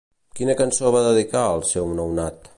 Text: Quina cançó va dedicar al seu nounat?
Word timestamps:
Quina 0.39 0.55
cançó 0.61 0.93
va 0.95 1.03
dedicar 1.09 1.45
al 1.51 1.63
seu 1.75 1.95
nounat? 2.01 2.47